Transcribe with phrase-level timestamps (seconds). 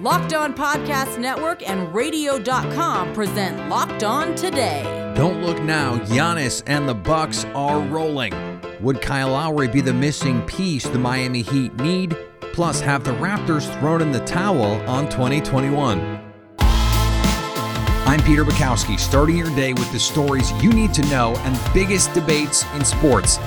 [0.00, 5.12] Locked On Podcast Network and Radio.com present Locked On Today.
[5.14, 5.98] Don't look now.
[5.98, 8.32] Giannis and the Bucks are rolling.
[8.80, 12.16] Would Kyle Lowry be the missing piece the Miami Heat need?
[12.54, 16.00] Plus, have the Raptors thrown in the towel on 2021?
[16.58, 22.14] I'm Peter Bukowski, starting your day with the stories you need to know and biggest
[22.14, 23.38] debates in sports.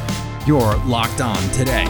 [0.45, 1.87] You're locked on today.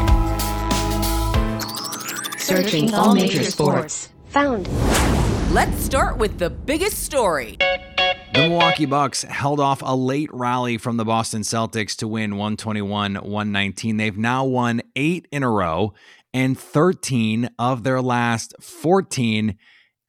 [2.37, 4.12] Searching all major sports.
[4.33, 4.67] Found.
[5.53, 7.55] Let's start with the biggest story.
[7.59, 13.13] The Milwaukee Bucks held off a late rally from the Boston Celtics to win 121
[13.13, 13.97] 119.
[13.97, 15.93] They've now won eight in a row
[16.33, 19.55] and 13 of their last 14.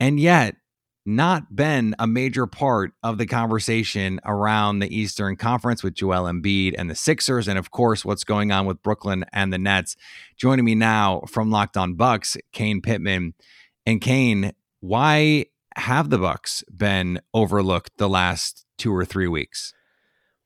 [0.00, 0.56] And yet,
[1.04, 6.74] not been a major part of the conversation around the Eastern Conference with Joel Embiid
[6.78, 9.96] and the Sixers, and of course, what's going on with Brooklyn and the Nets.
[10.38, 13.34] Joining me now from Locked On Bucks, Kane Pittman.
[13.86, 19.72] And Kane, why have the Bucks been overlooked the last two or three weeks?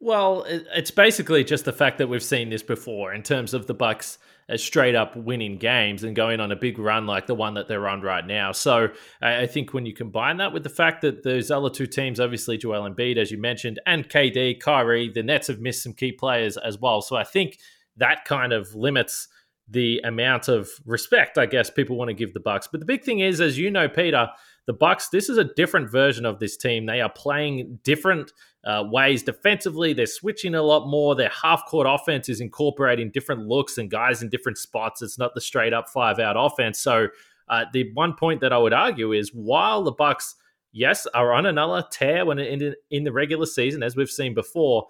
[0.00, 3.74] Well, it's basically just the fact that we've seen this before in terms of the
[3.74, 4.18] Bucks
[4.56, 7.88] straight up winning games and going on a big run like the one that they're
[7.88, 8.52] on right now.
[8.52, 8.88] So
[9.20, 12.56] I think when you combine that with the fact that those other two teams, obviously
[12.56, 16.56] Joel Embiid, as you mentioned, and KD, Kyrie, the Nets have missed some key players
[16.56, 17.02] as well.
[17.02, 17.58] So I think
[17.96, 19.28] that kind of limits
[19.70, 22.68] the amount of respect I guess people want to give the Bucks.
[22.70, 24.28] But the big thing is, as you know, Peter,
[24.68, 25.08] the Bucks.
[25.08, 26.84] This is a different version of this team.
[26.84, 28.32] They are playing different
[28.64, 29.94] uh, ways defensively.
[29.94, 31.14] They're switching a lot more.
[31.14, 35.00] Their half court offense is incorporating different looks and guys in different spots.
[35.00, 36.78] It's not the straight up five out offense.
[36.80, 37.08] So
[37.48, 40.34] uh, the one point that I would argue is while the Bucks,
[40.72, 44.86] yes, are on another tear when in, in the regular season, as we've seen before,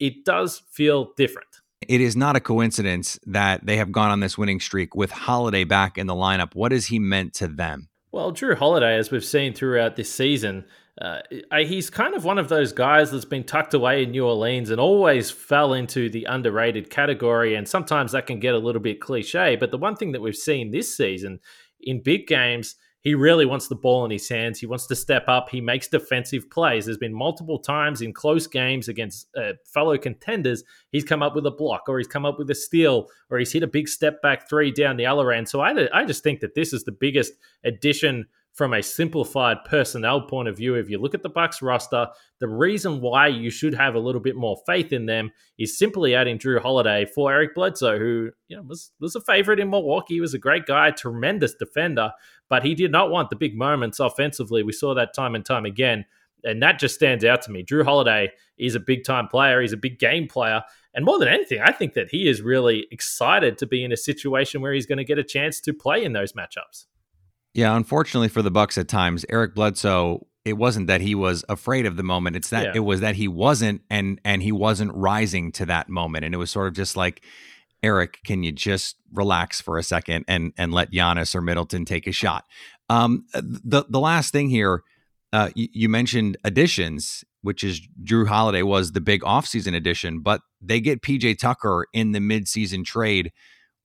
[0.00, 1.60] it does feel different.
[1.88, 5.64] It is not a coincidence that they have gone on this winning streak with Holiday
[5.64, 6.54] back in the lineup.
[6.54, 7.88] What has he meant to them?
[8.12, 10.66] Well, Jrue Holiday, as we've seen throughout this season,
[11.00, 11.20] uh,
[11.60, 14.78] he's kind of one of those guys that's been tucked away in New Orleans and
[14.78, 17.54] always fell into the underrated category.
[17.54, 19.56] And sometimes that can get a little bit cliche.
[19.56, 21.40] But the one thing that we've seen this season
[21.80, 24.60] in big games, he really wants the ball in his hands.
[24.60, 25.48] He wants to step up.
[25.48, 26.84] He makes defensive plays.
[26.84, 31.46] There's been multiple times in close games against uh, fellow contenders, he's come up with
[31.46, 34.20] a block or he's come up with a steal or he's hit a big step
[34.20, 35.48] back three down the other end.
[35.48, 37.32] So I, I just think that this is the biggest
[37.64, 42.08] addition from a simplified personnel point of view, if you look at the Bucks roster,
[42.40, 46.14] the reason why you should have a little bit more faith in them is simply
[46.14, 50.14] adding Jrue Holiday for Eric Bledsoe, who you know, was was a favorite in Milwaukee.
[50.14, 52.12] He was a great guy, tremendous defender,
[52.48, 54.62] but he did not want the big moments offensively.
[54.62, 56.04] We saw that time and time again.
[56.42, 57.64] And that just stands out to me.
[57.64, 59.60] Jrue Holiday is a big time player.
[59.60, 60.62] He's a big game player.
[60.94, 63.96] And more than anything, I think that he is really excited to be in a
[63.96, 66.86] situation where he's going to get a chance to play in those matchups.
[67.54, 71.84] Yeah, unfortunately for the Bucks at times, Eric Bledsoe, it wasn't that he was afraid
[71.84, 72.36] of the moment.
[72.36, 72.72] It's that yeah.
[72.76, 76.24] it was that he wasn't and and he wasn't rising to that moment.
[76.24, 77.22] And it was sort of just like,
[77.82, 82.06] Eric, can you just relax for a second and and let Giannis or Middleton take
[82.06, 82.44] a shot?
[82.88, 84.82] Um, the the last thing here,
[85.32, 90.40] uh, you, you mentioned additions, which is Jrue Holiday was the big offseason addition, but
[90.60, 93.32] they get PJ Tucker in the midseason trade.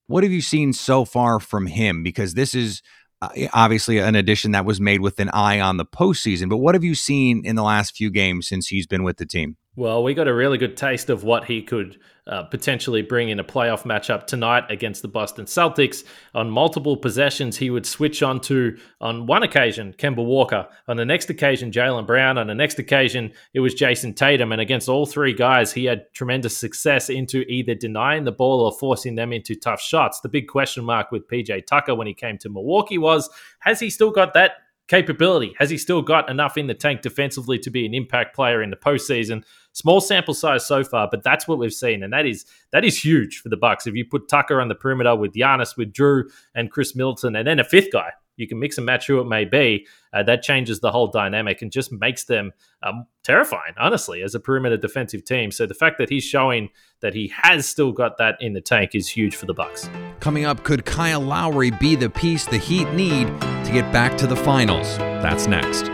[0.08, 2.04] What have you seen so far from him?
[2.04, 2.82] Because this is
[3.26, 6.50] Uh, obviously an addition that was made with an eye on the postseason.
[6.50, 9.26] But what have you seen in the last few games since he's been with the
[9.26, 9.58] team?
[9.78, 13.42] Well, we got a really good taste of what he could uh, potentially bring in
[13.42, 16.06] a playoff matchup tonight against the Boston Celtics.
[16.34, 20.68] On multiple possessions, he would switch on to, on one occasion, Kemba Walker.
[20.88, 22.38] On the next occasion, Jaylen Brown.
[22.38, 24.54] On the next occasion, it was Jayson Tatum.
[24.54, 28.72] And against all three guys, he had tremendous success into either denying the ball or
[28.72, 30.22] forcing them into tough shots.
[30.22, 33.90] The big question mark with PJ Tucker when he came to Milwaukee was has he
[33.90, 34.54] still got that
[34.88, 35.56] capability?
[35.60, 38.70] Has he still got enough in the tank defensively to be an impact player in
[38.70, 39.44] the postseason?
[39.74, 43.04] Small sample size so far, but that's what we've seen, and that is that is
[43.04, 43.88] huge for the Bucks.
[43.88, 47.46] If you put Tucker on the perimeter with Giannis, with Jrue and Khris Middleton, and
[47.46, 49.88] then a fifth guy, you can mix and match who it may be.
[50.14, 54.40] Uh, that changes the whole dynamic and just makes them um, terrifying, honestly, as a
[54.40, 55.52] perimeter defensive team.
[55.52, 56.70] So the fact that he's showing
[57.02, 59.90] that he has still got that in the tank is huge for the Bucks.
[60.20, 64.28] Coming up, could Kyle Lowry be the piece the Heat need to get back to
[64.28, 64.98] the finals?
[64.98, 65.86] That's next.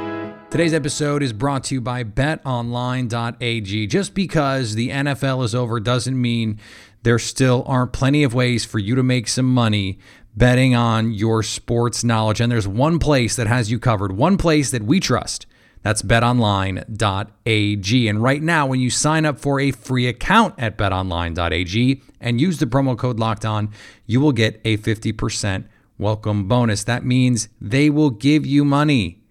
[0.49, 3.87] Today's episode is brought to you by betonline.ag.
[3.87, 6.59] Just because the NFL is over doesn't mean
[7.03, 9.97] there still aren't plenty of ways for you to make some money
[10.35, 12.41] betting on your sports knowledge.
[12.41, 15.45] And there's one place that has you covered, one place that we trust.
[15.83, 16.87] That's betonline.ag.
[18.07, 22.59] And right now, when you sign up for a free account at betonline.ag and use
[22.59, 23.71] the promo code locked on,
[24.05, 25.65] you will get a 50%
[25.97, 26.83] welcome bonus.
[26.83, 29.21] That means they will give you money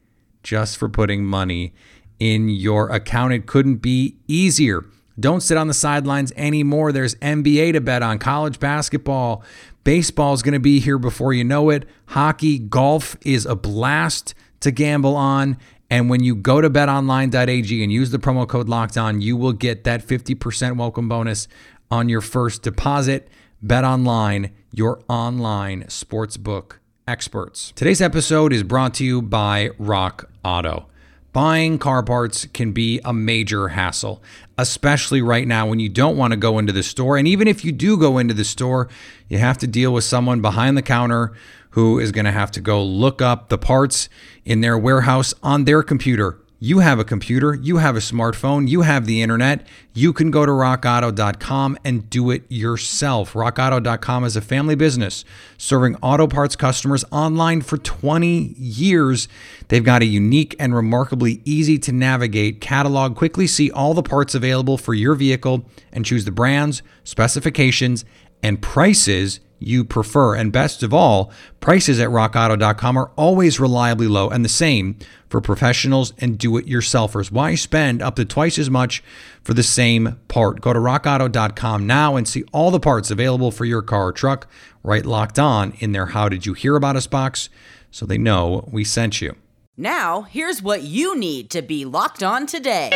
[0.43, 1.73] just for putting money
[2.19, 3.33] in your account.
[3.33, 4.85] It couldn't be easier.
[5.19, 6.93] Don't sit on the sidelines anymore.
[6.93, 9.45] There's NBA to bet on, college basketball.
[9.85, 11.87] Baseball is going to be here before you know it.
[12.07, 15.59] Hockey, golf is a blast to gamble on.
[15.91, 19.53] And when you go to betonline.ag and use the promo code locked on, you will
[19.53, 21.49] get that 50% welcome bonus
[21.91, 23.29] on your first deposit.
[23.65, 26.77] BetOnline, your online sportsbook
[27.09, 27.73] experts.
[27.75, 30.87] Today's episode is brought to you by Rock Auto.
[31.33, 34.23] Buying car parts can be a major hassle,
[34.59, 37.17] especially right now when you don't want to go into the store.
[37.17, 38.89] And even if you do go into the store,
[39.29, 41.33] you have to deal with someone behind the counter
[41.71, 44.09] who is going to have to go look up the parts
[44.45, 46.39] in their warehouse on their computer.
[46.63, 49.67] You have a computer, you have a smartphone, you have the internet.
[49.95, 53.33] You can go to rockauto.com and do it yourself.
[53.33, 55.25] Rockauto.com is a family business
[55.57, 59.27] serving auto parts customers online for 20 years.
[59.69, 63.17] They've got a unique and remarkably easy to navigate catalog.
[63.17, 65.65] Quickly see all the parts available for your vehicle
[65.95, 68.05] and choose the brands, specifications,
[68.43, 70.35] and prices you prefer.
[70.35, 71.31] And best of all,
[71.61, 74.99] prices at rockauto.com are always reliably low and the same
[75.29, 77.31] for professionals and do it yourselfers.
[77.31, 79.03] Why spend up to twice as much
[79.43, 80.61] for the same part?
[80.61, 84.49] Go to rockauto.com now and see all the parts available for your car or truck
[84.83, 87.49] right locked on in their How Did You Hear About Us box
[87.91, 89.37] so they know we sent you.
[89.77, 92.91] Now, here's what you need to be locked on today.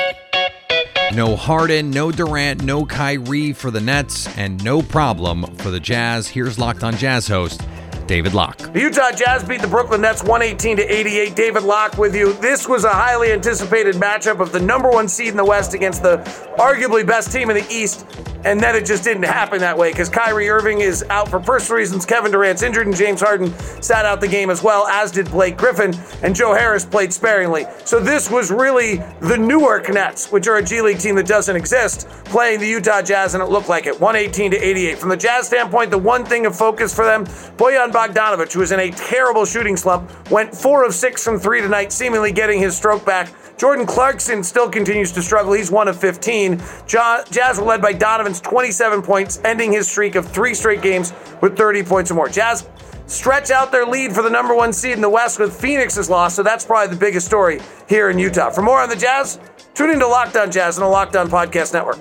[1.12, 6.26] No Harden, no Durant, no Kyrie for the Nets, and no problem for the Jazz.
[6.26, 7.62] Here's Locked On Jazz host
[8.06, 8.58] David Locke.
[8.72, 11.36] The Utah Jazz beat the Brooklyn Nets 118 to 88.
[11.36, 12.32] David Locke with you.
[12.34, 16.02] This was a highly anticipated matchup of the number one seed in the West against
[16.02, 16.18] the
[16.58, 18.06] arguably best team in the East.
[18.44, 21.78] And then it just didn't happen that way because Kyrie Irving is out for personal
[21.78, 22.04] reasons.
[22.04, 23.52] Kevin Durant's injured, and James Harden
[23.82, 25.94] sat out the game as well, as did Blake Griffin.
[26.22, 27.66] And Joe Harris played sparingly.
[27.84, 31.56] So this was really the Newark Nets, which are a G League team that doesn't
[31.56, 34.98] exist, playing the Utah Jazz, and it looked like it 118 to 88.
[34.98, 37.24] From the Jazz standpoint, the one thing of focus for them,
[37.56, 41.60] Bojan Bogdanovic, who was in a terrible shooting slump, went four of six from three
[41.60, 43.30] tonight, seemingly getting his stroke back.
[43.56, 45.52] Jordan Clarkson still continues to struggle.
[45.52, 46.60] He's one of 15.
[46.86, 47.92] Jazz were led by
[48.34, 52.28] Donovan's 27 points, ending his streak of three straight games with 30 points or more.
[52.28, 52.68] Jazz
[53.06, 56.34] stretch out their lead for the number one seed in the West with Phoenix's loss,
[56.34, 58.50] so that's probably the biggest story here in Utah.
[58.50, 59.38] For more on the Jazz,
[59.74, 61.98] tune into Locked On Jazz on the Locked On Podcast Network.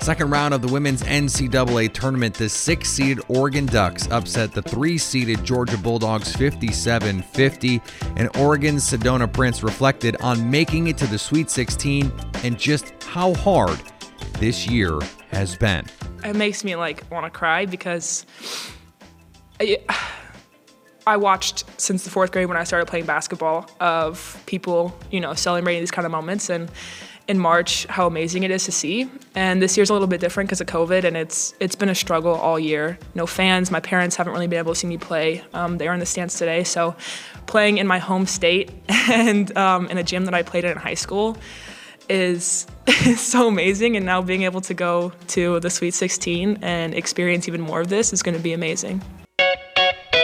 [0.00, 4.96] Second round of the women's NCAA tournament, the six seeded Oregon Ducks upset the three
[4.96, 7.82] seeded Georgia Bulldogs 57 50.
[8.16, 12.10] And Oregon's Sedona Prince reflected on making it to the Sweet 16
[12.42, 13.78] and just how hard
[14.38, 14.98] this year
[15.30, 15.84] has been.
[16.24, 18.24] It makes me like want to cry because
[19.60, 19.78] I,
[21.06, 25.34] I watched since the fourth grade when I started playing basketball of people, you know,
[25.34, 26.70] celebrating these kind of moments and
[27.26, 29.10] in March how amazing it is to see.
[29.34, 31.94] And this year's a little bit different because of COVID, and it's it's been a
[31.94, 32.98] struggle all year.
[33.14, 33.70] No fans.
[33.70, 35.44] My parents haven't really been able to see me play.
[35.52, 36.96] Um, they are in the stands today, so
[37.46, 38.72] playing in my home state
[39.10, 41.36] and um, in a gym that I played in in high school
[43.06, 43.96] is so amazing.
[43.96, 47.88] And now being able to go to the Sweet 16 and experience even more of
[47.88, 49.02] this is going to be amazing.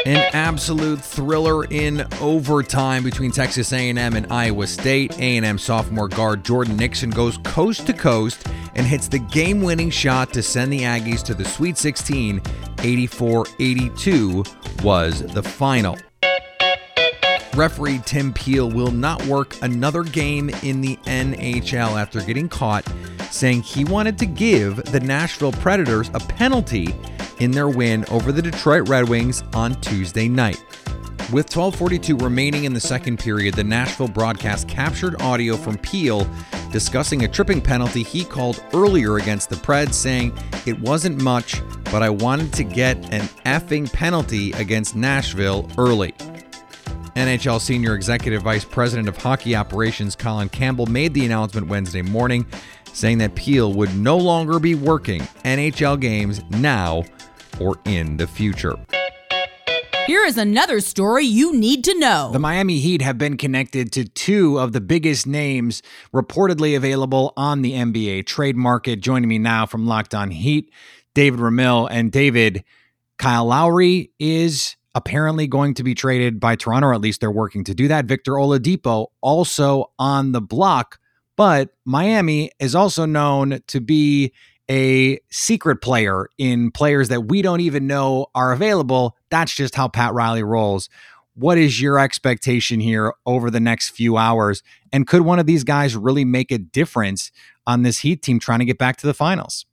[0.07, 5.19] An absolute thriller in overtime between Texas A&M and Iowa State.
[5.19, 10.43] A&M sophomore guard Jordan Nixon goes coast to coast and hits the game-winning shot to
[10.43, 12.41] send the Aggies to the Sweet 16.
[12.41, 15.97] 84-82 was the final.
[17.55, 22.85] Referee Tim Peel will not work another game in the NHL after getting caught
[23.31, 26.95] saying he wanted to give the Nashville Predators a penalty
[27.39, 30.63] in their win over the Detroit Red Wings on Tuesday night.
[31.33, 36.29] With 12:42 remaining in the second period, the Nashville broadcast captured audio from Peel
[36.71, 42.03] discussing a tripping penalty he called earlier against the Preds, saying it wasn't much, but
[42.03, 46.15] I wanted to get an effing penalty against Nashville early.
[47.17, 52.45] NHL Senior Executive Vice President of Hockey Operations Colin Campbell made the announcement Wednesday morning,
[52.93, 57.05] saying that Peel would no longer be working NHL games now
[57.61, 58.77] or in the future.
[60.07, 62.31] Here is another story you need to know.
[62.31, 67.63] The Miami Heat have been connected to two of the biggest names reportedly available on
[67.63, 69.01] the NBA trade market.
[69.01, 70.71] Joining me now from Locked On Heat,
[71.15, 71.89] David Ramil.
[71.91, 72.65] And David,
[73.17, 77.65] Kyle Lowry is apparently going to be traded by Toronto, or at least they're working
[77.65, 78.07] to do that.
[78.07, 80.99] Victor Oladipo also on the block,
[81.37, 84.33] but Miami is also known to be
[84.71, 89.89] a secret player in players that we don't even know are available that's just how
[89.89, 90.89] Pat Riley rolls.
[91.35, 94.63] What is your expectation here over the next few hours?
[94.93, 97.33] And could one of these guys really make a difference
[97.67, 99.67] on this Heat team trying to get back to the finals?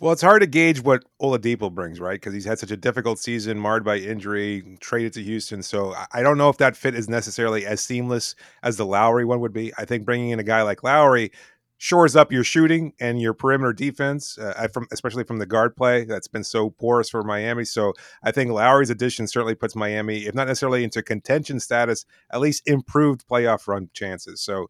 [0.00, 2.14] Well, it's hard to gauge what Oladipo brings, right?
[2.14, 5.60] Because he's had such a difficult season, marred by injury, traded to Houston.
[5.60, 9.40] So I don't know if that fit is necessarily as seamless as the Lowry one
[9.40, 9.72] would be.
[9.76, 11.32] I think bringing in a guy like Lowry
[11.78, 16.04] shores up your shooting and your perimeter defense, uh, from especially from the guard play
[16.04, 17.64] that's been so porous for Miami.
[17.64, 22.40] So I think Lowry's addition certainly puts Miami, if not necessarily into contention status, at
[22.40, 24.40] least improved playoff run chances.
[24.40, 24.68] So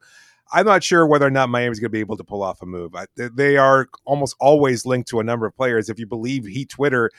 [0.51, 2.67] I'm not sure whether or not Miami's going to be able to pull off a
[2.67, 2.95] move.
[2.95, 5.89] I, they are almost always linked to a number of players.
[5.89, 7.11] If you believe Heat Twitter,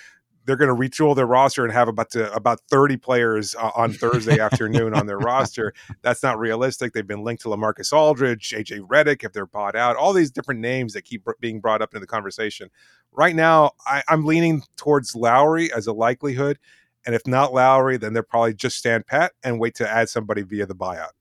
[0.46, 3.94] they're going to retool their roster and have about to, about 30 players uh, on
[3.94, 5.74] Thursday afternoon on their roster.
[6.02, 6.94] That's not realistic.
[6.94, 10.62] They've been linked to LaMarcus Aldridge, JJ Redick, if they're bought out, all these different
[10.62, 12.70] names that keep being brought up in the conversation.
[13.12, 16.58] Right now, I, I'm leaning towards Lowry as a likelihood.
[17.06, 20.42] And if not Lowry, then they'll probably just stand pat and wait to add somebody
[20.42, 21.12] via the buyout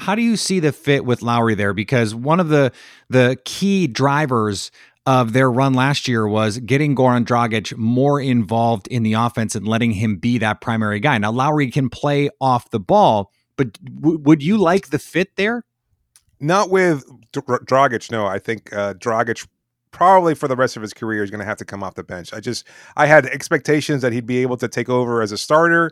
[0.00, 1.74] how do you see the fit with Lowry there?
[1.74, 2.72] Because one of the
[3.08, 4.70] the key drivers
[5.06, 9.66] of their run last year was getting Goran Dragic more involved in the offense and
[9.66, 11.18] letting him be that primary guy.
[11.18, 15.64] Now Lowry can play off the ball, but w- would you like the fit there?
[16.40, 18.10] Not with D- Dragic.
[18.10, 19.46] No, I think uh, Dragic
[19.90, 22.04] probably for the rest of his career is going to have to come off the
[22.04, 22.32] bench.
[22.32, 22.66] I just
[22.96, 25.90] I had expectations that he'd be able to take over as a starter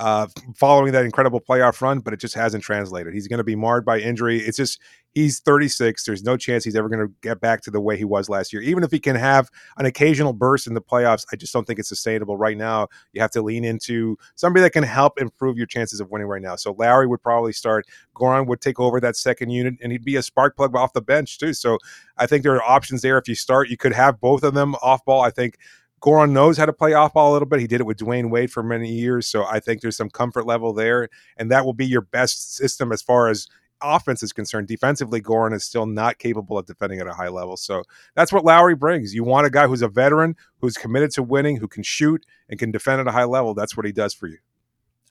[0.00, 0.26] uh,
[0.56, 3.12] following that incredible playoff run, but it just hasn't translated.
[3.12, 4.38] He's going to be marred by injury.
[4.38, 4.80] It's just
[5.12, 6.06] he's 36.
[6.06, 8.50] There's no chance he's ever going to get back to the way he was last
[8.50, 8.62] year.
[8.62, 11.78] Even if he can have an occasional burst in the playoffs, I just don't think
[11.78, 12.88] it's sustainable right now.
[13.12, 16.40] You have to lean into somebody that can help improve your chances of winning right
[16.40, 16.56] now.
[16.56, 17.84] So Lowry would probably start.
[18.16, 21.02] Goran would take over that second unit, and he'd be a spark plug off the
[21.02, 21.52] bench too.
[21.52, 21.76] So
[22.16, 23.18] I think there are options there.
[23.18, 25.20] If you start, you could have both of them off ball.
[25.20, 25.58] I think
[26.00, 27.60] Goran knows how to play off ball a little bit.
[27.60, 29.26] He did it with Dwyane Wade for many years.
[29.26, 31.08] So I think there's some comfort level there.
[31.36, 33.48] And that will be your best system as far as
[33.82, 34.68] offense is concerned.
[34.68, 37.56] Defensively, Goran is still not capable of defending at a high level.
[37.56, 37.82] So
[38.14, 39.14] that's what Lowry brings.
[39.14, 42.58] You want a guy who's a veteran, who's committed to winning, who can shoot and
[42.58, 43.54] can defend at a high level.
[43.54, 44.38] That's what he does for you.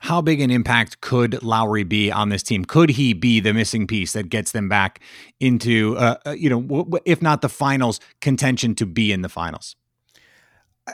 [0.02, 2.64] How big an impact could Lowry be on this team?
[2.64, 5.02] Could he be the missing piece that gets them back
[5.42, 9.76] into, uh, uh you know, if not the finals, contention to be in the finals?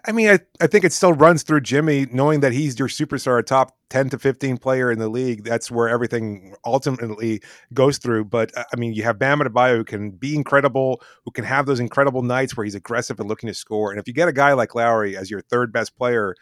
[0.05, 3.39] I mean, I, I think it still runs through Jimmy, knowing that he's your superstar,
[3.39, 5.43] a top 10 to 15 player in the league.
[5.43, 7.41] That's where everything ultimately
[7.73, 8.25] goes through.
[8.25, 11.65] But uh, I mean, you have Bam Adebayo who can be incredible, who can have
[11.65, 13.91] those incredible nights where he's aggressive and looking to score.
[13.91, 16.35] And if you get a guy like Lowry as your third best player,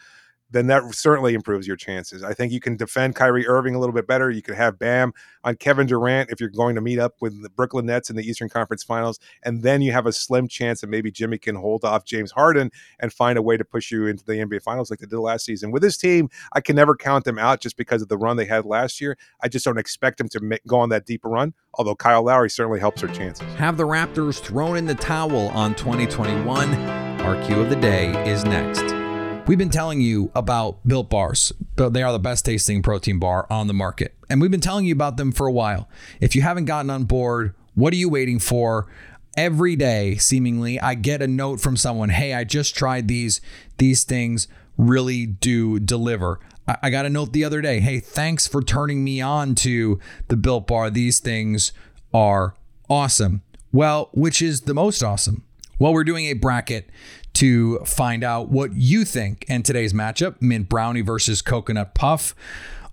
[0.54, 2.24] then that certainly improves your chances.
[2.24, 4.30] I think you can defend Kyrie Irving a little bit better.
[4.30, 7.50] You can have Bam on Kevin Durant if you're going to meet up with the
[7.50, 10.88] Brooklyn Nets in the Eastern Conference Finals, and then you have a slim chance that
[10.88, 14.24] maybe Jimmy can hold off James Harden and find a way to push you into
[14.24, 15.72] the NBA Finals like they did last season.
[15.72, 18.46] With this team, I can never count them out just because of the run they
[18.46, 19.18] had last year.
[19.42, 21.54] I just don't expect them to go on that deeper run.
[21.76, 23.48] Although Kyle Lowry certainly helps their chances.
[23.56, 26.74] Have the Raptors thrown in the towel on 2021?
[27.22, 29.03] Our cue of the day is next.
[29.46, 31.52] We've been telling you about Built Bars.
[31.76, 34.16] but They are the best tasting protein bar on the market.
[34.30, 35.90] And we've been telling you about them for a while.
[36.22, 38.88] If you haven't gotten on board, what are you waiting for?
[39.36, 43.42] Every day, seemingly, I get a note from someone, "Hey, I just tried these.
[43.80, 44.48] These things
[44.78, 46.40] really do deliver."
[46.82, 50.38] I got a note the other day, "Hey, thanks for turning me on to the
[50.38, 50.90] Built Bar.
[50.90, 51.74] These things
[52.14, 52.56] are
[52.90, 53.42] awesome."
[53.74, 55.44] Well, which is the most awesome?
[55.80, 56.90] Well, we're doing a bracket
[57.34, 59.46] to find out what you think.
[59.50, 62.36] And today's matchup mint brownie versus coconut puff.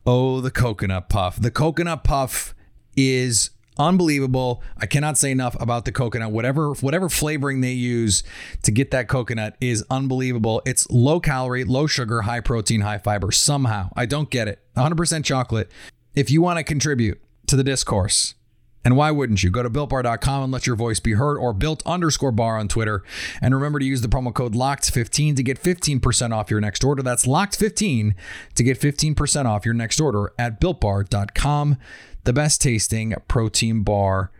[0.06, 1.40] Oh, the coconut puff.
[1.40, 2.54] The coconut puff
[2.96, 4.62] is unbelievable.
[4.76, 6.30] I cannot say enough about the coconut.
[6.32, 8.22] Whatever whatever flavoring they use
[8.62, 10.62] to get that coconut is unbelievable.
[10.66, 13.90] It's low calorie, low sugar, high protein, high fiber somehow.
[13.96, 14.60] I don't get it.
[14.76, 15.70] 100% chocolate.
[16.14, 18.34] If you want to contribute to the discourse,
[18.84, 19.50] and why wouldn't you?
[19.50, 23.02] Go to builtbar.com and let your voice be heard or built underscore bar on Twitter.
[23.40, 27.02] And remember to use the promo code LOCKED15 to get 15% off your next order.
[27.02, 28.14] That's LOCKED15
[28.54, 31.76] to get 15% off your next order at builtbar.com.
[32.24, 34.30] The best tasting protein bar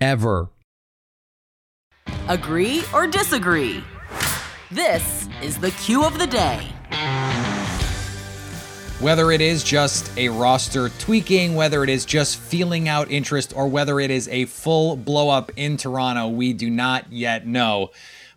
[0.00, 0.50] ever.
[2.28, 3.82] Agree or disagree?
[4.70, 6.75] This is the cue of the day.
[8.98, 13.68] Whether it is just a roster tweaking, whether it is just feeling out interest, or
[13.68, 17.90] whether it is a full blow up in Toronto, we do not yet know.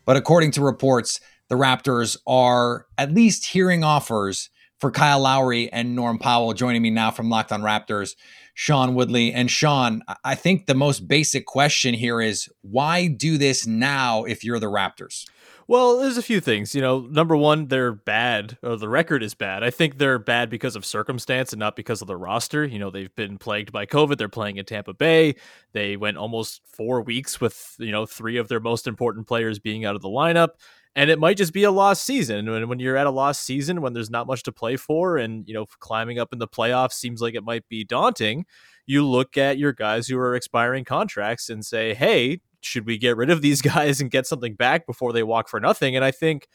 [0.03, 4.49] But according to reports, the Raptors are at least hearing offers
[4.79, 6.53] for Kyle Lowry and Norm Powell.
[6.53, 8.15] Joining me now from Locked on Raptors,
[8.53, 9.31] Sean Woodley.
[9.31, 14.43] And Sean, I think the most basic question here is why do this now if
[14.43, 15.25] you're the Raptors?
[15.69, 16.73] Well, there's a few things.
[16.73, 19.63] You know, number one, they're bad, or the record is bad.
[19.63, 22.65] I think they're bad because of circumstance and not because of the roster.
[22.65, 24.17] You know, they've been plagued by COVID.
[24.17, 25.35] They're playing in Tampa Bay.
[25.73, 29.85] They went almost four weeks with, you know, three of their most important players being
[29.85, 30.53] out of the lineup.
[30.95, 32.49] And it might just be a lost season.
[32.49, 35.47] And when you're at a lost season, when there's not much to play for, and,
[35.47, 38.47] you know, climbing up in the playoffs seems like it might be daunting,
[38.88, 43.17] you look at your guys who are expiring contracts and say, hey, should we get
[43.17, 45.95] rid of these guys and get something back before they walk for nothing?
[45.95, 46.47] And I think,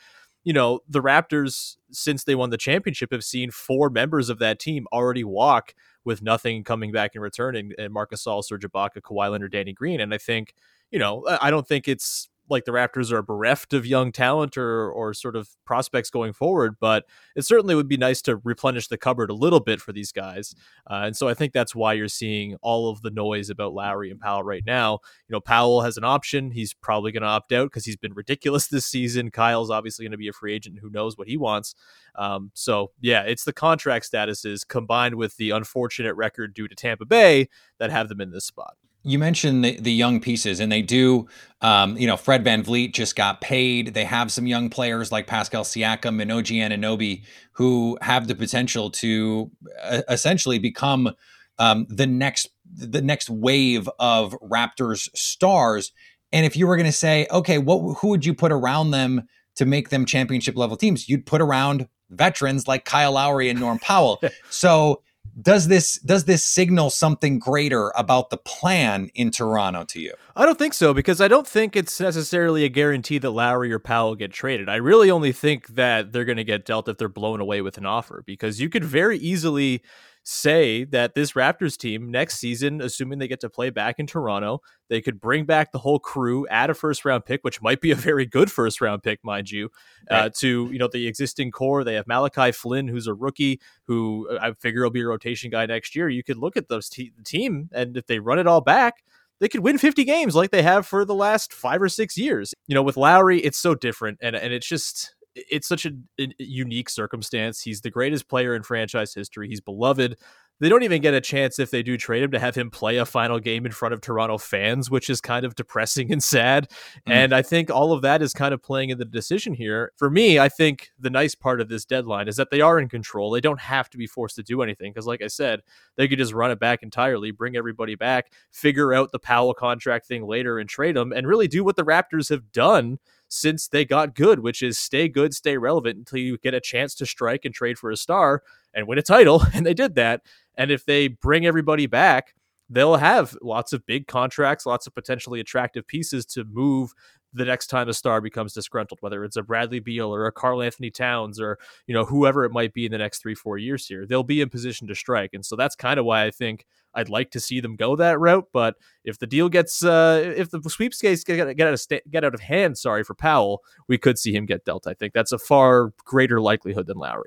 [0.45, 4.59] you know, the Raptors, since they won the championship, have seen four members of that
[4.59, 9.01] team already walk with nothing coming back in return, and, and Marc Gasol, Serge Ibaka,
[9.01, 10.01] Kawhi Leonard, Danny Green.
[10.01, 10.55] And I think,
[10.91, 14.91] you know, I don't think it's like the Raptors are bereft of young talent or
[14.91, 18.99] or sort of prospects going forward, but it certainly would be nice to replenish the
[18.99, 20.55] cupboard a little bit for these guys.
[20.89, 24.11] Uh, and so I think that's why you're seeing all of the noise about Lowry
[24.11, 24.99] and Powell right now.
[25.29, 28.15] You know, Powell has an option; he's probably going to opt out because he's been
[28.15, 29.31] ridiculous this season.
[29.31, 31.75] Kyle's obviously going to be a free agent who knows what he wants.
[32.17, 37.05] Um, so yeah, it's the contract statuses combined with the unfortunate record due to Tampa
[37.05, 37.49] Bay
[37.79, 41.29] that have them in this spot you mentioned the, the young pieces, and they do.
[41.61, 43.95] Um, you know, Fred VanVleet just got paid.
[43.95, 48.91] They have some young players like Pascal Siakam and OG Anunoby who have the potential
[48.91, 49.51] to
[49.83, 51.11] uh, essentially become
[51.59, 55.93] um, the next the next wave of Raptors stars.
[56.33, 59.29] And if you were going to say, okay, what who would you put around them
[59.57, 61.09] to make them championship level teams?
[61.09, 64.21] You'd put around veterans like Kyle Lowry and Norm Powell.
[64.51, 65.03] so
[65.41, 70.15] does this does this signal something greater about the plan in Toronto to you?
[70.37, 73.79] I don't think so because I don't think it's necessarily a guarantee that Lowry or
[73.79, 74.69] Powell get traded.
[74.69, 77.79] I really only think that they're going to get dealt if they're blown away with
[77.79, 79.83] an offer because you could very easily
[80.25, 84.61] say that this Raptors team next season, assuming they get to play back in Toronto,
[84.89, 87.91] they could bring back the whole crew, add a first round pick, which might be
[87.91, 89.67] a very good first round pick, mind you,
[90.11, 90.25] uh, right.
[90.25, 91.85] uh, to you know the existing core.
[91.85, 95.51] They have Malachi Flynn, who's a rookie, who uh, I figure will be a rotation
[95.51, 96.09] guy next year.
[96.09, 99.05] You could look at those te- team, and if they run it all back.
[99.41, 102.55] They could win 50 games like they have for the last five or six years.
[102.69, 104.19] You know, with Lowry, it's so different.
[104.23, 107.61] And, and it's just, it's such a, a, unique circumstance.
[107.61, 109.49] He's the greatest player in franchise history.
[109.49, 110.17] He's beloved.
[110.61, 112.99] They don't even get a chance if they do trade him to have him play
[112.99, 116.71] a final game in front of Toronto fans, which is kind of depressing and sad.
[117.09, 117.13] Mm.
[117.13, 119.91] And I think all of that is kind of playing in the decision here.
[119.97, 122.89] For me, I think the nice part of this deadline is that they are in
[122.89, 123.33] control.
[123.33, 125.61] They don't have to be forced to do anything because, like I said,
[125.97, 130.07] they could just run it back entirely, bring everybody back, figure out the Powell contract
[130.07, 133.01] thing later and trade them, and really do what the Raptors have done
[133.35, 136.95] since they got good, which is stay good, stay relevant until you get a chance
[136.95, 138.43] to strike and trade for a star
[138.73, 139.43] and win a title.
[139.55, 140.23] And they did that.
[140.57, 142.35] And if they bring everybody back,
[142.71, 146.93] they'll have lots of big contracts, lots of potentially attractive pieces to move
[147.35, 150.63] the next time a star becomes disgruntled, whether it's a Bradley Beal or a Karl
[150.63, 153.87] Anthony Towns or you know whoever it might be in the next three four years
[153.87, 156.67] here, they'll be in position to strike, and so that's kind of why I think
[156.95, 158.49] I'd like to see them go that route.
[158.53, 162.25] But if the deal gets, uh, if the sweepstakes get, get out of sta- get
[162.25, 164.87] out of hand, sorry for Powell, we could see him get dealt.
[164.87, 167.27] I think that's a far greater likelihood than Lowry.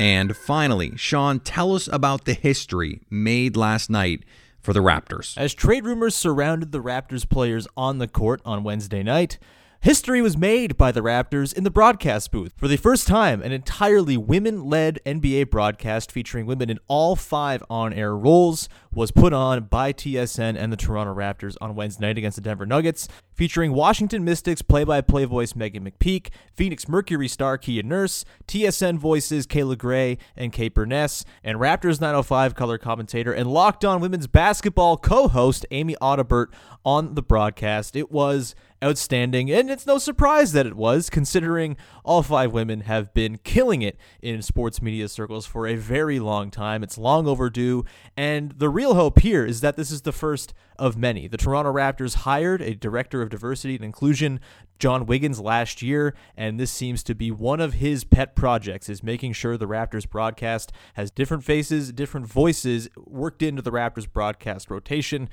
[0.00, 4.24] And finally, Sean, tell us about the history made last night
[4.62, 5.36] for the Raptors.
[5.36, 9.38] As trade rumors surrounded the Raptors players on the court on Wednesday night,
[9.82, 12.52] History was made by the Raptors in the broadcast booth.
[12.56, 17.64] For the first time, an entirely women led NBA broadcast featuring women in all five
[17.68, 22.16] on air roles was put on by TSN and the Toronto Raptors on Wednesday night
[22.16, 27.26] against the Denver Nuggets, featuring Washington Mystics play by play voice Meghan McPeak, Phoenix Mercury
[27.26, 33.32] star Kia Nurse, TSN voices Kayla Gray and Kate Beirness, and Raptors 905 color commentator
[33.32, 36.52] and Locked On Women's Basketball co host Amy Audibert
[36.84, 37.96] on the broadcast.
[37.96, 43.14] It was outstanding, and it's no surprise that it was, considering all five women have
[43.14, 46.82] been killing it in sports media circles for a very long time.
[46.82, 47.84] It's long overdue,
[48.16, 51.28] and the real hope here is that this is the first of many.
[51.28, 54.40] The Toronto Raptors hired a director of diversity and inclusion,
[54.78, 59.02] John Wiggins, last year, and this seems to be one of his pet projects is
[59.02, 64.70] making sure the Raptors broadcast has different faces, different voices worked into the Raptors broadcast
[64.70, 65.28] rotation.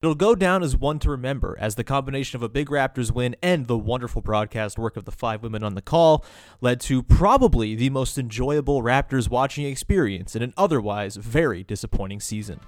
[0.00, 3.34] It'll go down as one to remember, as the combination of a big Raptors win
[3.42, 6.24] and the wonderful broadcast work of the five women on the call
[6.60, 12.60] led to probably the most enjoyable Raptors watching experience in an otherwise very disappointing season.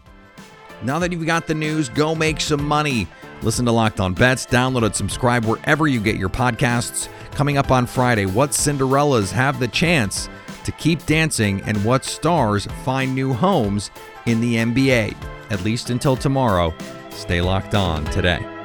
[0.83, 3.07] Now that you've got the news, go make some money.
[3.43, 7.09] Listen to Locked On Bets, download and subscribe wherever you get your podcasts.
[7.31, 10.29] Coming up on Friday, what Cinderellas have the chance
[10.65, 13.93] to keep dancing and what stars find new homes
[14.27, 15.17] in the NBA?
[15.51, 16.75] At least until tomorrow.
[17.11, 18.60] Stay locked on today.